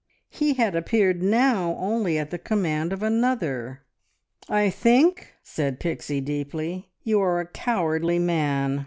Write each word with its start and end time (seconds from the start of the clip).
He 0.31 0.53
had 0.55 0.73
appeared 0.75 1.21
now 1.21 1.75
only 1.77 2.17
at 2.17 2.31
the 2.31 2.39
command 2.39 2.91
of 2.91 3.03
another. 3.03 3.81
"I 4.49 4.71
think," 4.71 5.31
said 5.43 5.79
Pixie 5.79 6.21
deeply, 6.21 6.89
"you 7.03 7.21
are 7.21 7.39
a 7.39 7.45
cowardly 7.45 8.17
man. 8.17 8.79